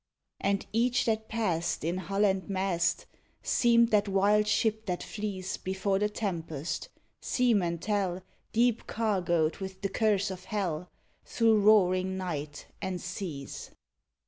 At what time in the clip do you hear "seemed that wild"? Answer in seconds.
3.43-4.47